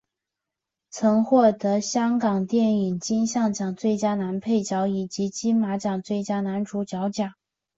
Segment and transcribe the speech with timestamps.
[0.89, 7.35] 曾获得香港电影金像奖最佳男配角以及金马奖最佳男主角奖。